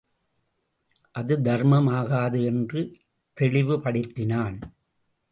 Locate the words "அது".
1.11-1.41